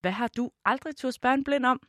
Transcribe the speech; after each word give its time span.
Hvad 0.00 0.12
har 0.12 0.28
du 0.28 0.50
aldrig 0.64 0.96
turde 0.96 1.12
spørge 1.12 1.34
en 1.34 1.44
blind 1.44 1.66
om? 1.66 1.80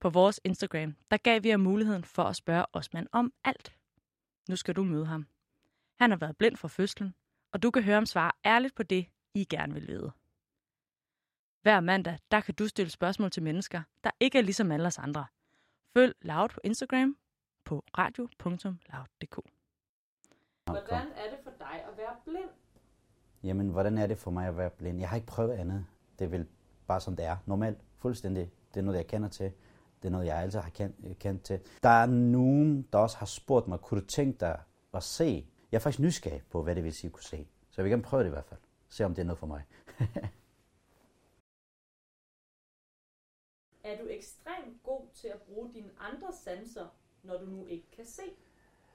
På 0.00 0.10
vores 0.10 0.40
Instagram, 0.44 0.96
der 1.10 1.16
gav 1.16 1.42
vi 1.42 1.48
jer 1.48 1.56
muligheden 1.56 2.04
for 2.04 2.22
at 2.22 2.36
spørge 2.36 2.66
Osman 2.72 3.08
om 3.12 3.32
alt. 3.44 3.76
Nu 4.48 4.56
skal 4.56 4.76
du 4.76 4.84
møde 4.84 5.06
ham. 5.06 5.26
Han 5.98 6.10
har 6.10 6.16
været 6.16 6.36
blind 6.36 6.56
fra 6.56 6.68
fødslen, 6.68 7.14
og 7.52 7.62
du 7.62 7.70
kan 7.70 7.82
høre 7.82 7.94
ham 7.94 8.06
svare 8.06 8.32
ærligt 8.44 8.74
på 8.74 8.82
det, 8.82 9.06
I 9.34 9.44
gerne 9.44 9.74
vil 9.74 9.88
vide. 9.88 10.12
Hver 11.62 11.80
mandag, 11.80 12.18
der 12.30 12.40
kan 12.40 12.54
du 12.54 12.68
stille 12.68 12.90
spørgsmål 12.90 13.30
til 13.30 13.42
mennesker, 13.42 13.82
der 14.04 14.10
ikke 14.20 14.38
er 14.38 14.42
ligesom 14.42 14.72
alle 14.72 14.86
os 14.86 14.98
andre. 14.98 15.26
Følg 15.92 16.14
Loud 16.22 16.48
på 16.48 16.60
Instagram 16.64 17.16
på 17.64 17.84
radio.loud.dk. 17.98 19.38
Hvordan 20.64 21.06
er 21.12 21.30
det 21.30 21.38
for 21.44 21.50
dig 21.58 21.84
at 21.88 21.96
være 21.96 22.16
blind? 22.24 22.50
Jamen, 23.42 23.68
hvordan 23.68 23.98
er 23.98 24.06
det 24.06 24.18
for 24.18 24.30
mig 24.30 24.48
at 24.48 24.56
være 24.56 24.70
blind? 24.70 25.00
Jeg 25.00 25.08
har 25.08 25.16
ikke 25.16 25.26
prøvet 25.26 25.52
andet. 25.52 25.86
Det 26.18 26.30
vel 26.30 26.46
bare 26.86 27.00
som 27.00 27.16
det 27.16 27.24
er. 27.24 27.36
Normalt, 27.46 27.78
fuldstændig. 27.98 28.50
Det 28.74 28.80
er 28.80 28.84
noget, 28.84 28.98
jeg 28.98 29.06
kender 29.06 29.28
til. 29.28 29.52
Det 30.02 30.08
er 30.08 30.12
noget, 30.12 30.26
jeg 30.26 30.36
altid 30.36 30.58
har 30.58 30.70
kendt, 30.70 31.18
kendt 31.18 31.42
til. 31.42 31.60
Der 31.82 31.88
er 31.88 32.06
nogen, 32.06 32.82
der 32.92 32.98
også 32.98 33.16
har 33.16 33.26
spurgt 33.26 33.68
mig, 33.68 33.80
kunne 33.80 34.00
du 34.00 34.06
tænke 34.06 34.40
dig 34.40 34.60
at 34.94 35.02
se? 35.02 35.46
Jeg 35.72 35.78
er 35.78 35.82
faktisk 35.82 36.00
nysgerrig 36.00 36.42
på, 36.50 36.62
hvad 36.62 36.74
det 36.74 36.84
vil 36.84 36.92
sige 36.92 37.08
at 37.08 37.12
kunne 37.12 37.22
se. 37.22 37.46
Så 37.70 37.74
jeg 37.80 37.84
vil 37.84 37.90
gerne 37.90 38.02
prøve 38.02 38.22
det 38.22 38.28
i 38.28 38.30
hvert 38.30 38.44
fald. 38.44 38.60
Se 38.88 39.04
om 39.04 39.14
det 39.14 39.22
er 39.22 39.26
noget 39.26 39.38
for 39.38 39.46
mig. 39.46 39.62
Er 43.84 43.98
du 43.98 44.08
ekstremt 44.08 44.82
god 44.82 45.00
til 45.14 45.28
at 45.28 45.40
bruge 45.40 45.70
dine 45.74 45.90
andre 46.00 46.32
sanser, 46.44 46.86
når 47.22 47.38
du 47.38 47.46
nu 47.46 47.66
ikke 47.66 47.90
kan 47.96 48.06
se? 48.06 48.22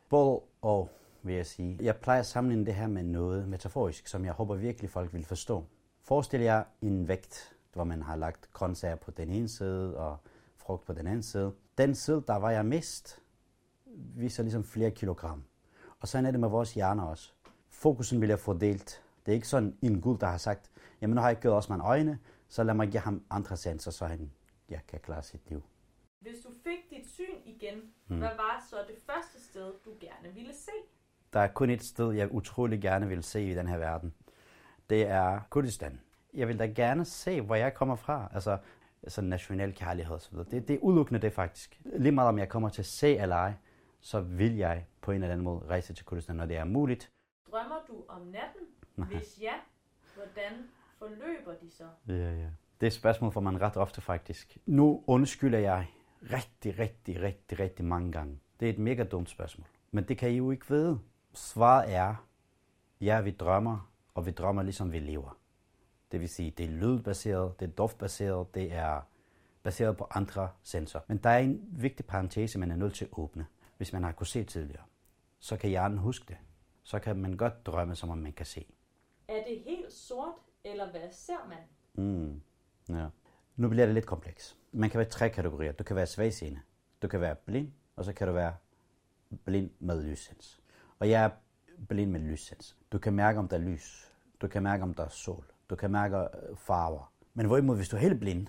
Både 0.09 0.41
og, 0.61 0.89
vil 1.21 1.35
jeg 1.35 1.45
sige. 1.45 1.77
Jeg 1.81 1.95
plejer 1.97 2.19
at 2.19 2.25
sammenligne 2.25 2.65
det 2.65 2.75
her 2.75 2.87
med 2.87 3.03
noget 3.03 3.47
metaforisk, 3.47 4.07
som 4.07 4.25
jeg 4.25 4.33
håber 4.33 4.55
virkelig 4.55 4.89
folk 4.89 5.13
vil 5.13 5.25
forstå. 5.25 5.65
Forestil 6.01 6.41
jer 6.41 6.63
en 6.81 7.07
vægt, 7.07 7.57
hvor 7.73 7.83
man 7.83 8.01
har 8.01 8.15
lagt 8.15 8.53
grøntsager 8.53 8.95
på 8.95 9.11
den 9.11 9.29
ene 9.29 9.47
side 9.47 9.97
og 9.97 10.17
frugt 10.57 10.85
på 10.85 10.93
den 10.93 11.07
anden 11.07 11.23
side. 11.23 11.53
Den 11.77 11.95
side, 11.95 12.23
der 12.27 12.35
var 12.35 12.51
jeg 12.51 12.65
mest, 12.65 13.21
viser 13.95 14.43
ligesom 14.43 14.63
flere 14.63 14.91
kilogram. 14.91 15.43
Og 15.99 16.07
sådan 16.07 16.25
er 16.25 16.31
det 16.31 16.39
med 16.39 16.49
vores 16.49 16.73
hjerner 16.73 17.03
også. 17.03 17.33
Fokusen 17.69 18.21
vil 18.21 18.29
jeg 18.29 18.39
fordelt. 18.39 19.03
Det 19.25 19.31
er 19.31 19.35
ikke 19.35 19.47
sådan 19.47 19.77
en 19.81 20.01
gud, 20.01 20.17
der 20.17 20.27
har 20.27 20.37
sagt, 20.37 20.71
jamen 21.01 21.15
nu 21.15 21.21
har 21.21 21.29
jeg 21.29 21.39
gjort 21.39 21.53
også 21.53 21.73
mine 21.73 21.83
øjne, 21.83 22.19
så 22.47 22.63
lad 22.63 22.73
mig 22.73 22.87
give 22.87 23.01
ham 23.01 23.23
andre 23.29 23.57
sanser, 23.57 23.91
så 23.91 24.05
han 24.05 24.31
ja, 24.69 24.79
kan 24.87 24.99
klare 24.99 25.23
sit 25.23 25.49
liv. 25.49 25.63
Hvis 26.19 26.37
du 26.43 26.49
fik 26.63 26.89
dit 26.89 27.09
syn 27.09 27.35
igen, 27.45 27.77
mm. 28.07 28.17
hvad 28.17 28.29
var 28.29 28.65
så 28.69 28.75
det 28.87 28.95
første 29.05 29.43
sted, 29.43 29.73
du 29.85 29.91
gerne 29.99 30.33
ville 30.33 30.53
se? 30.53 30.71
Der 31.33 31.39
er 31.39 31.47
kun 31.47 31.69
et 31.69 31.83
sted, 31.83 32.11
jeg 32.11 32.31
utrolig 32.31 32.81
gerne 32.81 33.07
vil 33.07 33.23
se 33.23 33.51
i 33.51 33.53
den 33.53 33.67
her 33.67 33.77
verden. 33.77 34.13
Det 34.89 35.07
er 35.07 35.39
Kurdistan. 35.49 36.01
Jeg 36.33 36.47
vil 36.47 36.59
da 36.59 36.65
gerne 36.65 37.05
se, 37.05 37.41
hvor 37.41 37.55
jeg 37.55 37.73
kommer 37.73 37.95
fra. 37.95 38.29
Altså, 38.33 38.57
altså 39.03 39.21
national 39.21 39.73
kærlighed 39.73 40.17
videre. 40.31 40.45
Det, 40.51 40.67
det 40.67 40.73
er 40.73 40.79
udelukkende 40.79 41.21
det 41.21 41.33
faktisk. 41.33 41.81
Lige 41.85 42.11
meget 42.11 42.29
om 42.29 42.39
jeg 42.39 42.49
kommer 42.49 42.69
til 42.69 42.81
at 42.81 42.85
se 42.85 43.17
eller 43.17 43.35
ej, 43.35 43.53
så 43.99 44.21
vil 44.21 44.55
jeg 44.55 44.85
på 45.01 45.11
en 45.11 45.23
eller 45.23 45.33
anden 45.33 45.43
måde 45.43 45.65
rejse 45.69 45.93
til 45.93 46.05
Kurdistan, 46.05 46.35
når 46.35 46.45
det 46.45 46.57
er 46.57 46.63
muligt. 46.63 47.11
Drømmer 47.51 47.79
du 47.87 48.03
om 48.07 48.21
natten? 48.21 48.61
Nej. 48.95 49.07
Hvis 49.07 49.39
ja, 49.41 49.53
hvordan 50.15 50.69
forløber 50.97 51.53
de 51.61 51.71
så? 51.71 51.83
Ja, 52.07 52.13
ja. 52.13 52.49
Det 52.79 52.85
er 52.85 52.87
et 52.87 52.93
spørgsmål, 52.93 53.31
for 53.31 53.41
man 53.41 53.61
ret 53.61 53.77
ofte 53.77 54.01
faktisk. 54.01 54.57
Nu 54.65 55.03
undskylder 55.07 55.59
jeg 55.59 55.87
rigtig, 56.23 56.79
rigtig, 56.79 57.21
rigtig, 57.21 57.59
rigtig 57.59 57.85
mange 57.85 58.11
gange. 58.11 58.39
Det 58.59 58.65
er 58.65 58.69
et 58.69 58.79
mega 58.79 59.03
dumt 59.03 59.29
spørgsmål. 59.29 59.67
Men 59.91 60.03
det 60.03 60.17
kan 60.17 60.29
I 60.29 60.37
jo 60.37 60.51
ikke 60.51 60.69
vide. 60.69 60.99
Svaret 61.33 61.93
er, 61.93 62.15
ja, 63.01 63.21
vi 63.21 63.31
drømmer, 63.31 63.91
og 64.13 64.25
vi 64.25 64.31
drømmer 64.31 64.63
ligesom 64.63 64.91
vi 64.91 64.99
lever. 64.99 65.38
Det 66.11 66.19
vil 66.19 66.29
sige, 66.29 66.51
det 66.51 66.65
er 66.65 66.69
lydbaseret, 66.69 67.59
det 67.59 67.67
er 67.67 67.71
duftbaseret, 67.71 68.55
det 68.55 68.73
er 68.73 69.01
baseret 69.63 69.97
på 69.97 70.07
andre 70.11 70.49
sensorer. 70.63 71.03
Men 71.07 71.17
der 71.17 71.29
er 71.29 71.37
en 71.37 71.61
vigtig 71.71 72.05
parentese, 72.05 72.59
man 72.59 72.71
er 72.71 72.75
nødt 72.75 72.93
til 72.93 73.05
at 73.05 73.11
åbne. 73.11 73.45
Hvis 73.77 73.93
man 73.93 74.03
har 74.03 74.11
kunnet 74.11 74.27
se 74.27 74.43
tidligere, 74.43 74.83
så 75.39 75.57
kan 75.57 75.69
hjernen 75.69 75.97
huske 75.97 76.25
det. 76.27 76.37
Så 76.83 76.99
kan 76.99 77.17
man 77.17 77.37
godt 77.37 77.65
drømme, 77.65 77.95
som 77.95 78.09
om 78.09 78.17
man 78.17 78.33
kan 78.33 78.45
se. 78.45 78.65
Er 79.27 79.43
det 79.43 79.61
helt 79.65 79.93
sort, 79.93 80.33
eller 80.63 80.91
hvad 80.91 81.11
ser 81.11 81.47
man? 81.49 81.57
Mm. 82.05 82.41
Ja. 82.89 83.07
Nu 83.55 83.69
bliver 83.69 83.85
det 83.85 83.93
lidt 83.93 84.05
kompleks. 84.05 84.57
Man 84.71 84.89
kan 84.89 84.97
være 84.97 85.09
tre 85.09 85.29
kategorier. 85.29 85.71
Du 85.71 85.83
kan 85.83 85.95
være 85.95 86.07
svagseende, 86.07 86.59
du 87.01 87.07
kan 87.07 87.21
være 87.21 87.35
blind, 87.35 87.71
og 87.95 88.05
så 88.05 88.13
kan 88.13 88.27
du 88.27 88.33
være 88.33 88.55
blind 89.45 89.69
med 89.79 90.03
lyssens. 90.03 90.61
Og 90.99 91.09
jeg 91.09 91.23
er 91.23 91.29
blind 91.87 92.11
med 92.11 92.19
lyssens. 92.19 92.77
Du 92.91 92.97
kan 92.99 93.13
mærke, 93.13 93.39
om 93.39 93.47
der 93.47 93.57
er 93.57 93.61
lys. 93.61 94.13
Du 94.41 94.47
kan 94.47 94.63
mærke, 94.63 94.83
om 94.83 94.93
der 94.93 95.05
er 95.05 95.09
sol. 95.09 95.45
Du 95.69 95.75
kan 95.75 95.91
mærke 95.91 96.17
øh, 96.17 96.55
farver. 96.55 97.11
Men 97.33 97.45
hvorimod, 97.45 97.75
hvis 97.75 97.89
du 97.89 97.95
er 97.95 98.01
helt 98.01 98.19
blind, 98.19 98.47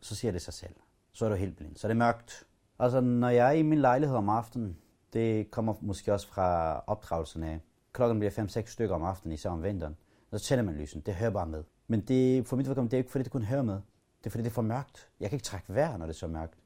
så 0.00 0.16
siger 0.16 0.32
det 0.32 0.42
sig 0.42 0.54
selv. 0.54 0.74
Så 1.12 1.24
er 1.24 1.28
du 1.28 1.34
helt 1.34 1.56
blind. 1.56 1.76
Så 1.76 1.86
er 1.86 1.88
det 1.88 1.96
mørkt. 1.96 2.46
Altså, 2.78 3.00
når 3.00 3.28
jeg 3.28 3.48
er 3.48 3.52
i 3.52 3.62
min 3.62 3.78
lejlighed 3.78 4.16
om 4.16 4.28
aftenen, 4.28 4.76
det 5.12 5.50
kommer 5.50 5.74
måske 5.80 6.12
også 6.12 6.28
fra 6.28 6.78
opdragelsen 6.86 7.42
af. 7.42 7.60
Klokken 7.92 8.18
bliver 8.18 8.30
5-6 8.30 8.66
stykker 8.66 8.94
om 8.94 9.02
aftenen, 9.02 9.32
især 9.32 9.50
om 9.50 9.62
vinteren. 9.62 9.96
Så 10.32 10.38
tænder 10.38 10.64
man 10.64 10.74
lysen. 10.74 11.00
Det 11.00 11.14
hører 11.14 11.30
bare 11.30 11.46
med. 11.46 11.64
Men 11.86 12.00
det, 12.00 12.46
for 12.46 12.56
mit 12.56 12.66
vedkommende, 12.68 12.90
det 12.90 12.96
er 12.96 12.98
ikke 12.98 13.10
fordi, 13.10 13.24
det 13.24 13.32
kun 13.32 13.42
hører 13.42 13.62
med. 13.62 13.74
Det 14.18 14.26
er 14.26 14.30
fordi, 14.30 14.42
det 14.44 14.50
er 14.50 14.54
for 14.54 14.62
mørkt. 14.62 15.08
Jeg 15.20 15.30
kan 15.30 15.36
ikke 15.36 15.44
trække 15.44 15.74
vejr, 15.74 15.96
når 15.96 16.06
det 16.06 16.12
er 16.12 16.18
så 16.18 16.26
mørkt. 16.26 16.58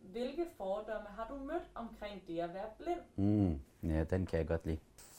Hvilke 0.00 0.46
fordomme 0.56 1.08
har 1.16 1.26
du 1.30 1.44
mødt 1.44 1.70
omkring 1.74 2.22
det 2.26 2.38
at 2.38 2.50
være 2.54 2.66
blind? 2.78 3.00
Mm, 3.16 3.60
ja, 3.90 4.04
den 4.04 4.26
kan 4.26 4.38
jeg 4.38 4.46
godt 4.46 4.66
lide. 4.66 4.78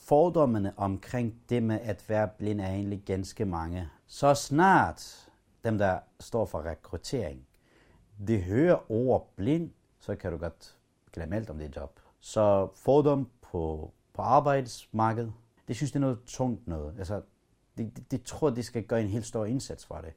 Fordommene 0.10 0.74
omkring 0.78 1.42
det 1.50 1.64
med 1.64 1.80
at 1.82 2.10
være 2.10 2.30
blind 2.38 2.62
er 2.62 2.68
egentlig 2.68 3.04
ganske 3.06 3.46
mange. 3.46 3.90
Så 4.08 4.34
snart 4.34 5.30
dem, 5.64 5.78
der 5.78 6.00
står 6.20 6.46
for 6.46 6.66
rekruttering, 6.66 7.48
de 8.28 8.42
hører 8.42 8.92
ord 8.92 9.34
blind, 9.36 9.72
så 10.00 10.16
kan 10.16 10.32
du 10.32 10.38
godt 10.38 10.78
glemme 11.14 11.36
alt 11.36 11.50
om 11.50 11.58
det 11.58 11.76
job. 11.76 12.00
Så 12.20 12.70
fordom 12.76 13.30
på, 13.42 13.94
på 14.14 14.22
arbejdsmarkedet, 14.22 15.34
det 15.68 15.76
synes 15.76 15.92
det 15.92 15.96
er 15.96 16.02
noget 16.02 16.20
tungt 16.26 16.68
noget. 16.68 16.96
Altså, 16.98 17.22
de, 17.78 17.84
de, 17.84 18.02
de 18.12 18.18
tror, 18.18 18.50
de 18.50 18.64
skal 18.64 18.84
gøre 18.84 19.02
en 19.02 19.08
helt 19.08 19.26
stor 19.26 19.46
indsats 19.46 19.86
for 19.86 19.96
det. 19.96 20.14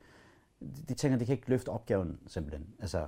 De, 0.61 0.83
de 0.89 0.95
tænker, 0.95 1.19
de 1.19 1.27
kan 1.27 1.37
ikke 1.37 1.51
løfte 1.51 1.69
opgaven 1.69 2.19
simpelthen. 2.27 2.67
Altså, 2.81 3.07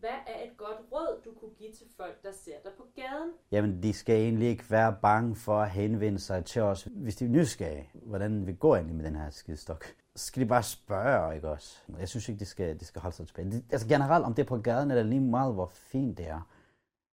hvad 0.00 0.18
er 0.26 0.44
et 0.44 0.56
godt 0.56 0.76
råd, 0.92 1.20
du 1.24 1.30
kunne 1.40 1.54
give 1.58 1.72
til 1.72 1.86
folk, 1.96 2.22
der 2.22 2.32
ser 2.32 2.52
dig 2.64 2.72
på 2.76 2.86
gaden? 2.96 3.32
Jamen, 3.50 3.82
de 3.82 3.92
skal 3.92 4.16
egentlig 4.16 4.48
ikke 4.48 4.64
være 4.70 4.96
bange 5.02 5.36
for 5.36 5.60
at 5.60 5.70
henvende 5.70 6.18
sig 6.18 6.44
til 6.44 6.62
os, 6.62 6.88
hvis 6.92 7.16
de 7.16 7.24
er 7.24 7.28
nysgerrige, 7.28 7.90
hvordan 7.94 8.46
vi 8.46 8.52
går 8.52 8.74
egentlig 8.74 8.96
med 8.96 9.04
den 9.04 9.16
her 9.16 9.30
skidestok. 9.30 9.84
Så 10.14 10.26
skal 10.26 10.42
de 10.42 10.48
bare 10.48 10.62
spørge, 10.62 11.34
ikke 11.34 11.48
også? 11.48 11.78
Jeg 11.98 12.08
synes 12.08 12.28
ikke, 12.28 12.38
de 12.38 12.44
skal, 12.44 12.80
de 12.80 12.84
skal 12.84 13.02
holde 13.02 13.16
sig 13.16 13.26
tilbage. 13.26 13.50
De, 13.50 13.62
altså 13.70 13.88
generelt, 13.88 14.24
om 14.24 14.34
det 14.34 14.42
er 14.42 14.46
på 14.46 14.58
gaden, 14.58 14.90
eller 14.90 15.02
lige 15.02 15.20
meget, 15.20 15.54
hvor 15.54 15.66
fint 15.66 16.18
det 16.18 16.28
er. 16.28 16.48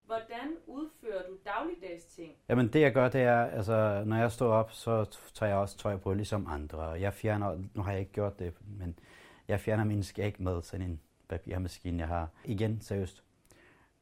Hvordan 0.06 0.56
udfører 0.66 1.22
du 1.28 1.36
dagligdags 1.44 2.04
ting? 2.04 2.32
Jamen 2.48 2.72
det 2.72 2.80
jeg 2.80 2.92
gør, 2.92 3.08
det 3.08 3.20
er, 3.20 3.44
altså 3.44 4.02
når 4.06 4.16
jeg 4.16 4.32
står 4.32 4.52
op, 4.52 4.72
så 4.72 5.18
tager 5.34 5.50
jeg 5.50 5.58
også 5.58 5.78
tøj 5.78 5.96
på 5.96 6.14
ligesom 6.14 6.46
andre. 6.50 6.82
Jeg 6.82 7.12
fjerner, 7.12 7.58
nu 7.74 7.82
har 7.82 7.90
jeg 7.90 8.00
ikke 8.00 8.12
gjort 8.12 8.38
det, 8.38 8.54
men 8.78 8.98
jeg 9.48 9.60
fjerner 9.60 9.84
min 9.84 10.02
skæg 10.02 10.40
med 10.40 10.62
sådan 10.62 10.86
en 10.86 11.00
papirmaskine, 11.28 11.98
jeg 11.98 12.08
har. 12.08 12.28
Igen, 12.44 12.80
seriøst, 12.80 13.24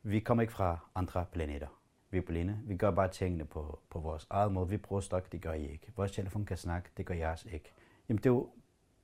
vi 0.02 0.20
kommer 0.20 0.42
ikke 0.42 0.52
fra 0.52 0.78
andre 0.94 1.26
planeter. 1.32 1.68
Vi 2.10 2.18
er 2.18 2.22
blinde. 2.22 2.58
Vi 2.64 2.76
gør 2.76 2.90
bare 2.90 3.08
tingene 3.08 3.44
på, 3.44 3.78
på 3.90 3.98
vores 3.98 4.26
eget 4.30 4.52
måde. 4.52 4.68
Vi 4.68 4.76
bruger 4.76 5.00
stok, 5.00 5.32
det 5.32 5.42
gør 5.42 5.52
I 5.52 5.70
ikke. 5.72 5.92
Vores 5.96 6.12
telefon 6.12 6.44
kan 6.44 6.56
snakke, 6.56 6.90
det 6.96 7.06
gør 7.06 7.14
jeres 7.14 7.46
ikke. 7.52 7.72
Jamen 8.08 8.18
det 8.18 8.26
er 8.26 8.30
jo 8.30 8.50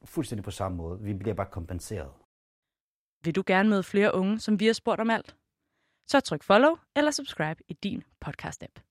fuldstændig 0.04 0.44
på 0.44 0.50
samme 0.50 0.76
måde. 0.76 1.00
Vi 1.00 1.14
bliver 1.14 1.34
bare 1.34 1.50
kompenseret. 1.50 2.10
Vil 3.24 3.34
du 3.34 3.42
gerne 3.46 3.68
møde 3.68 3.82
flere 3.82 4.14
unge, 4.14 4.40
som 4.40 4.60
vi 4.60 4.66
har 4.66 4.72
spurgt 4.72 5.00
om 5.00 5.10
alt? 5.10 5.36
Så 6.06 6.20
tryk 6.20 6.42
follow 6.42 6.76
eller 6.96 7.10
subscribe 7.10 7.62
i 7.68 7.72
din 7.72 8.02
podcast-app. 8.24 8.88